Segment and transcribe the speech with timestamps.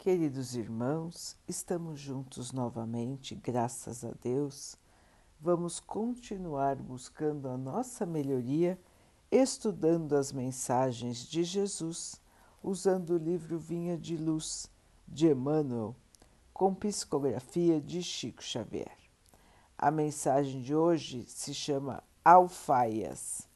[0.00, 4.74] Queridos irmãos, estamos juntos novamente, graças a Deus.
[5.38, 8.80] Vamos continuar buscando a nossa melhoria,
[9.30, 12.18] estudando as mensagens de Jesus,
[12.62, 14.70] usando o livro Vinha de Luz
[15.06, 15.94] de Emmanuel,
[16.50, 18.96] com psicografia de Chico Xavier.
[19.76, 23.46] A mensagem de hoje se chama Alfaias.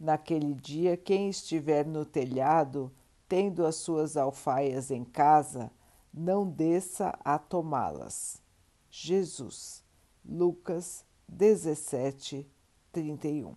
[0.00, 2.90] Naquele dia, quem estiver no telhado,
[3.30, 5.70] tendo as suas alfaias em casa,
[6.12, 8.42] não desça a tomá-las.
[8.90, 9.84] Jesus,
[10.28, 12.44] Lucas 17,
[12.90, 13.54] 31.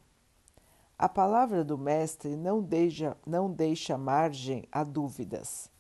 [0.96, 5.72] A palavra do Mestre não deixa, não deixa margem a dúvidas.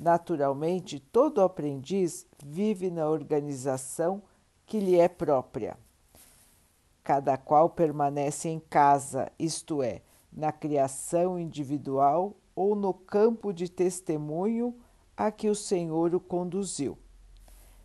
[0.00, 4.22] Naturalmente, todo aprendiz vive na organização
[4.64, 5.76] que lhe é própria.
[7.02, 14.74] Cada qual permanece em casa, isto é, na criação individual ou no campo de testemunho
[15.16, 16.98] a que o Senhor o conduziu.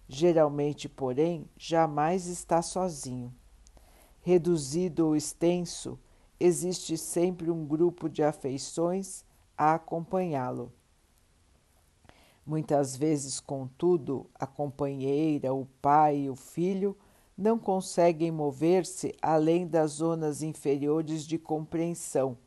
[0.08, 3.32] Geralmente, porém, jamais está sozinho.
[4.20, 6.00] Reduzido ou extenso,
[6.40, 9.24] existe sempre um grupo de afeições
[9.56, 10.74] a acompanhá-lo.
[12.44, 16.98] Muitas vezes, contudo, a companheira, o pai e o filho
[17.38, 22.40] não conseguem mover-se além das zonas inferiores de compreensão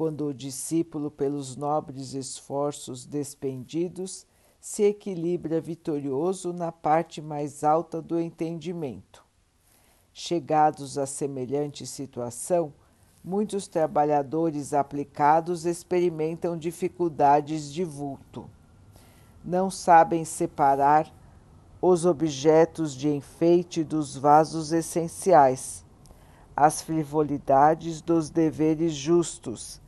[0.00, 4.26] quando o discípulo, pelos nobres esforços despendidos,
[4.58, 9.22] se equilibra vitorioso na parte mais alta do entendimento.
[10.10, 12.72] Chegados a semelhante situação,
[13.22, 18.48] muitos trabalhadores aplicados experimentam dificuldades de vulto.
[19.44, 21.12] Não sabem separar
[21.78, 25.84] os objetos de enfeite dos vasos essenciais,
[26.56, 29.78] as frivolidades dos deveres justos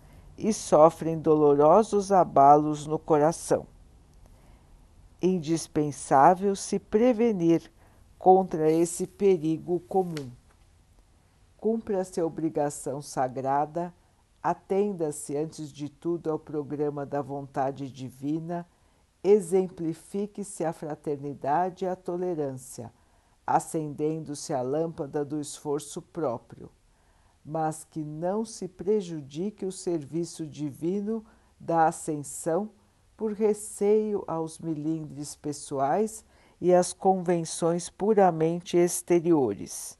[0.43, 3.65] e sofrem dolorosos abalos no coração.
[5.23, 7.71] Indispensável se prevenir
[8.19, 10.33] contra esse perigo comum.
[11.57, 13.95] Cumpra-se a obrigação sagrada,
[14.43, 18.67] atenda-se antes de tudo ao programa da vontade divina,
[19.23, 22.93] exemplifique-se a fraternidade e a tolerância,
[23.47, 26.69] acendendo-se a lâmpada do esforço próprio
[27.45, 31.25] mas que não se prejudique o serviço divino
[31.59, 32.71] da ascensão
[33.17, 36.25] por receio aos milindres pessoais
[36.61, 39.99] e às convenções puramente exteriores.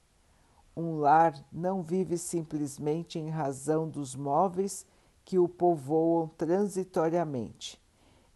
[0.77, 4.87] Um lar não vive simplesmente em razão dos móveis
[5.25, 7.81] que o povoam transitoriamente,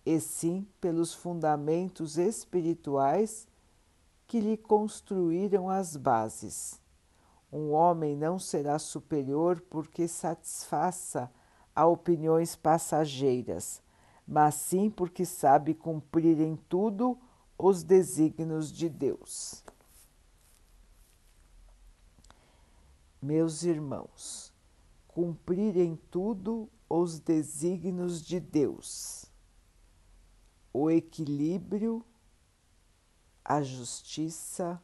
[0.05, 3.49] e sim pelos fundamentos espirituais
[4.27, 6.81] que lhe construíram as bases.
[7.53, 11.31] Um homem não será superior porque satisfaça
[11.75, 13.83] a opiniões passageiras,
[14.27, 17.19] mas sim porque sabe cumprir em tudo
[17.59, 19.65] os desígnios de Deus.
[23.23, 24.53] Meus irmãos,
[25.07, 29.27] cumprir em tudo os desígnios de Deus,
[30.73, 32.05] o equilíbrio,
[33.45, 34.81] a justiça,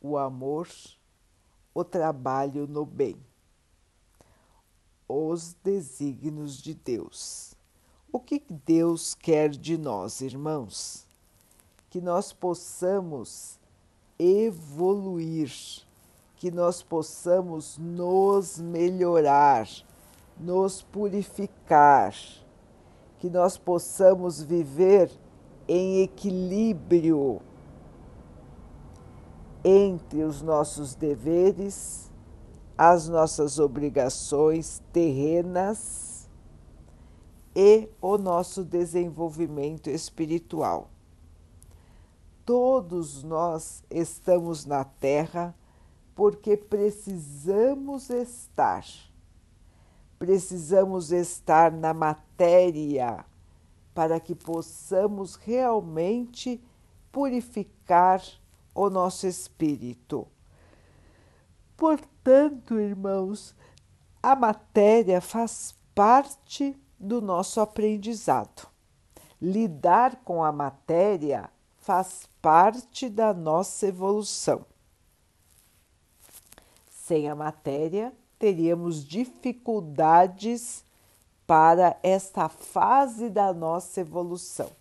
[0.00, 0.68] o amor
[1.78, 3.16] o trabalho no bem.
[5.08, 7.54] Os desígnios de Deus.
[8.12, 11.06] O que Deus quer de nós, irmãos?
[11.88, 13.60] Que nós possamos
[14.18, 15.52] evoluir,
[16.36, 19.68] que nós possamos nos melhorar,
[20.36, 22.12] nos purificar,
[23.20, 25.10] que nós possamos viver
[25.68, 27.40] em equilíbrio
[29.64, 32.10] entre os nossos deveres,
[32.76, 36.28] as nossas obrigações terrenas
[37.54, 40.90] e o nosso desenvolvimento espiritual.
[42.44, 45.54] Todos nós estamos na Terra
[46.14, 48.84] porque precisamos estar.
[50.18, 53.24] Precisamos estar na matéria
[53.94, 56.62] para que possamos realmente
[57.10, 58.22] purificar
[58.78, 60.26] o nosso espírito.
[61.76, 63.54] Portanto, irmãos,
[64.22, 68.68] a matéria faz parte do nosso aprendizado.
[69.40, 74.64] Lidar com a matéria faz parte da nossa evolução.
[76.90, 80.84] Sem a matéria, teríamos dificuldades
[81.46, 84.77] para esta fase da nossa evolução.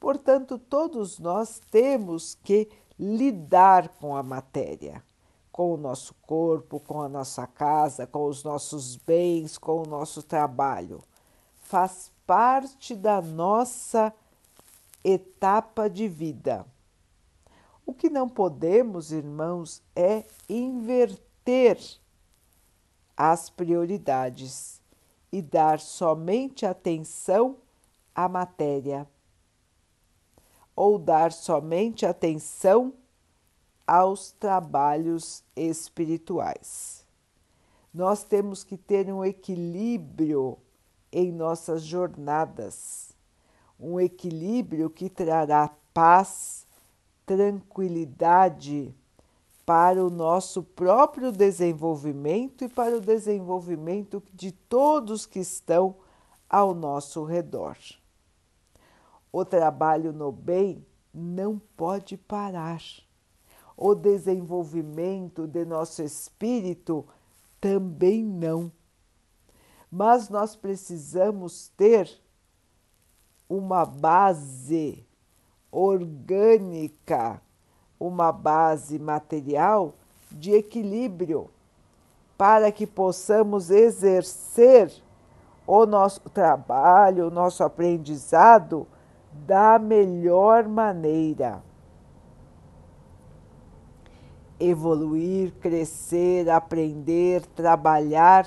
[0.00, 2.68] Portanto, todos nós temos que
[2.98, 5.02] lidar com a matéria,
[5.50, 10.22] com o nosso corpo, com a nossa casa, com os nossos bens, com o nosso
[10.22, 11.02] trabalho.
[11.62, 14.12] Faz parte da nossa
[15.02, 16.66] etapa de vida.
[17.84, 21.78] O que não podemos, irmãos, é inverter
[23.16, 24.80] as prioridades
[25.32, 27.56] e dar somente atenção
[28.14, 29.08] à matéria,
[30.78, 32.92] ou dar somente atenção
[33.84, 37.04] aos trabalhos espirituais.
[37.92, 40.56] Nós temos que ter um equilíbrio
[41.10, 43.12] em nossas jornadas,
[43.76, 46.64] um equilíbrio que trará paz,
[47.26, 48.94] tranquilidade
[49.66, 55.96] para o nosso próprio desenvolvimento e para o desenvolvimento de todos que estão
[56.48, 57.76] ao nosso redor.
[59.32, 62.80] O trabalho no bem não pode parar.
[63.76, 67.06] O desenvolvimento de nosso espírito
[67.60, 68.72] também não.
[69.90, 72.10] Mas nós precisamos ter
[73.48, 75.06] uma base
[75.70, 77.40] orgânica,
[77.98, 79.94] uma base material
[80.30, 81.50] de equilíbrio
[82.36, 84.92] para que possamos exercer
[85.66, 88.86] o nosso trabalho, o nosso aprendizado
[89.46, 91.62] da melhor maneira.
[94.60, 98.46] Evoluir, crescer, aprender, trabalhar,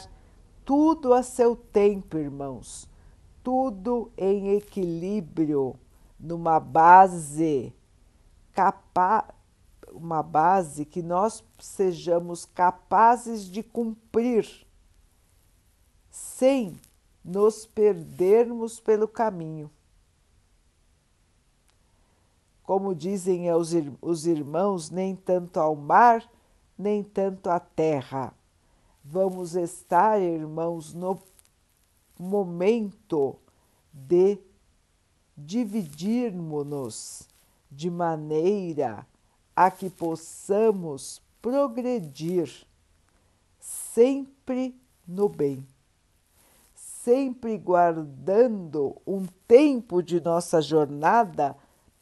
[0.66, 2.90] tudo a seu tempo, irmãos,
[3.42, 5.76] tudo em equilíbrio,
[6.20, 7.74] numa base
[8.54, 9.26] capaz
[9.94, 14.48] uma base que nós sejamos capazes de cumprir
[16.10, 16.80] sem
[17.24, 19.70] nos perdermos pelo caminho.
[22.72, 23.48] Como dizem
[24.02, 26.26] os irmãos, nem tanto ao mar,
[26.78, 28.34] nem tanto à terra.
[29.04, 31.22] Vamos estar, irmãos, no
[32.18, 33.36] momento
[33.92, 34.38] de
[35.36, 37.28] dividirmos-nos
[37.70, 39.06] de maneira
[39.54, 42.66] a que possamos progredir
[43.60, 45.68] sempre no bem
[47.04, 51.56] sempre guardando um tempo de nossa jornada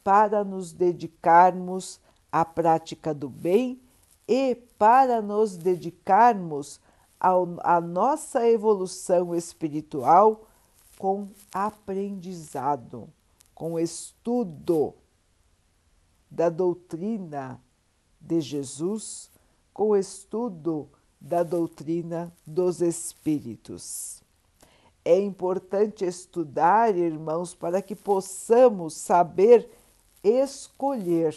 [0.09, 2.01] para nos dedicarmos
[2.31, 3.79] à prática do bem
[4.27, 6.81] e para nos dedicarmos
[7.19, 10.47] à nossa evolução espiritual
[10.97, 13.07] com aprendizado,
[13.53, 14.95] com estudo
[16.27, 17.61] da doutrina
[18.19, 19.29] de Jesus,
[19.71, 20.89] com estudo
[21.21, 24.23] da doutrina dos Espíritos.
[25.05, 29.69] É importante estudar, irmãos, para que possamos saber
[30.23, 31.35] escolher,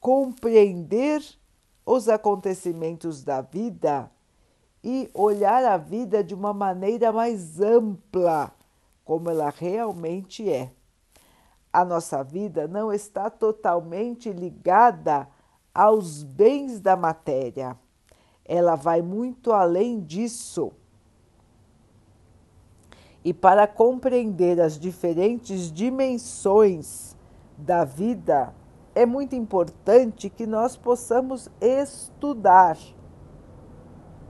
[0.00, 1.22] compreender
[1.84, 4.10] os acontecimentos da vida
[4.82, 8.52] e olhar a vida de uma maneira mais ampla,
[9.04, 10.70] como ela realmente é.
[11.72, 15.28] A nossa vida não está totalmente ligada
[15.74, 17.78] aos bens da matéria.
[18.44, 20.72] Ela vai muito além disso
[23.28, 27.14] e para compreender as diferentes dimensões
[27.58, 28.54] da vida,
[28.94, 32.78] é muito importante que nós possamos estudar.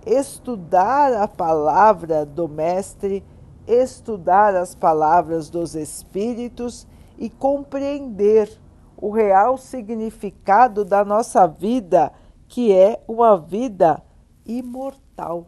[0.04, 3.24] Estudar a palavra do Mestre,
[3.68, 6.84] estudar as palavras dos Espíritos
[7.16, 8.50] e compreender
[8.96, 12.12] o real significado da nossa vida,
[12.48, 14.02] que é uma vida
[14.44, 15.46] imortal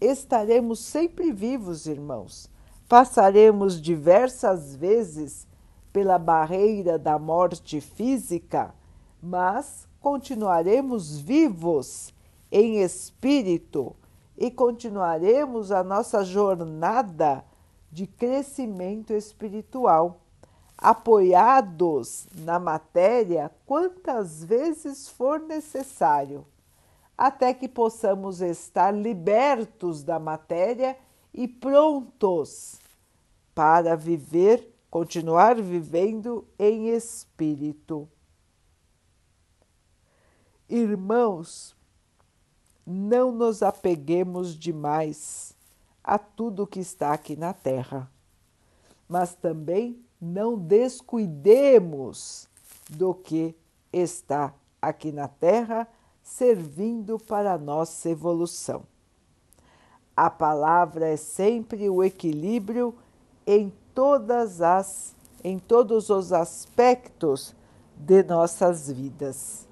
[0.00, 2.50] estaremos sempre vivos, irmãos.
[2.88, 5.46] Passaremos diversas vezes
[5.92, 8.74] pela barreira da morte física,
[9.22, 12.14] mas continuaremos vivos
[12.52, 13.96] em espírito
[14.36, 17.44] e continuaremos a nossa jornada
[17.90, 20.20] de crescimento espiritual,
[20.76, 26.46] apoiados na matéria quantas vezes for necessário
[27.16, 30.96] até que possamos estar libertos da matéria
[31.32, 32.78] e prontos
[33.54, 38.08] para viver, continuar vivendo em espírito.
[40.68, 41.76] Irmãos,
[42.84, 45.54] não nos apeguemos demais
[46.04, 48.10] a tudo que está aqui na terra,
[49.08, 52.48] mas também não descuidemos
[52.90, 53.56] do que
[53.92, 55.88] está aqui na terra
[56.26, 58.82] servindo para a nossa evolução.
[60.14, 62.94] A palavra é sempre o equilíbrio
[63.46, 65.14] em todas as
[65.44, 67.54] em todos os aspectos
[67.96, 69.68] de nossas vidas.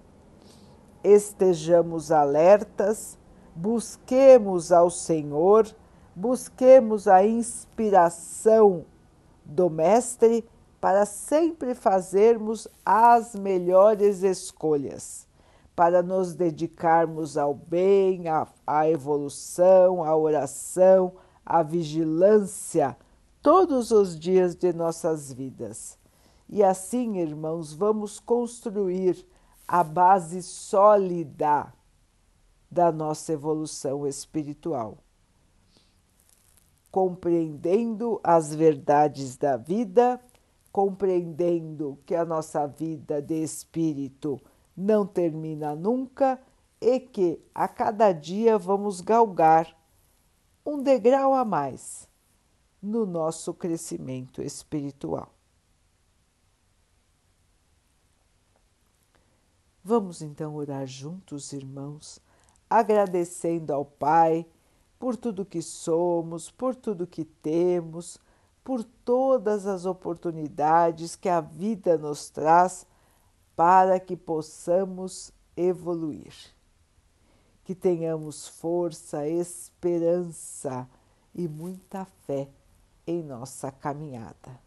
[1.02, 3.18] Estejamos alertas,
[3.56, 5.66] busquemos ao Senhor,
[6.14, 8.84] busquemos a inspiração
[9.44, 10.48] do Mestre
[10.80, 15.26] para sempre fazermos as melhores escolhas,
[15.74, 21.14] para nos dedicarmos ao bem, à, à evolução, à oração,
[21.44, 22.96] à vigilância
[23.42, 25.98] todos os dias de nossas vidas.
[26.48, 29.26] E assim, irmãos, vamos construir
[29.66, 31.72] a base sólida
[32.70, 34.98] da nossa evolução espiritual.
[36.90, 40.20] Compreendendo as verdades da vida,
[40.70, 44.40] compreendendo que a nossa vida de espírito
[44.76, 46.40] não termina nunca
[46.80, 49.76] e que a cada dia vamos galgar
[50.64, 52.08] um degrau a mais
[52.82, 55.32] no nosso crescimento espiritual.
[59.82, 62.18] Vamos então orar juntos, irmãos,
[62.68, 64.46] agradecendo ao Pai
[64.98, 68.18] por tudo que somos, por tudo que temos,
[68.62, 72.86] por todas as oportunidades que a vida nos traz
[73.56, 76.34] para que possamos evoluir.
[77.64, 80.88] Que tenhamos força, esperança
[81.34, 82.48] e muita fé
[83.06, 84.60] em nossa caminhada.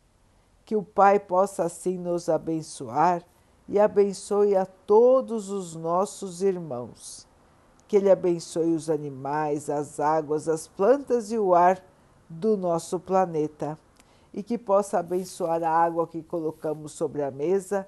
[0.66, 3.24] Que o Pai possa assim nos abençoar
[3.70, 7.28] e abençoe a todos os nossos irmãos.
[7.88, 11.82] Que Ele abençoe os animais, as águas, as plantas e o ar
[12.30, 13.78] do nosso planeta.
[14.34, 17.88] E que possa abençoar a água que colocamos sobre a mesa,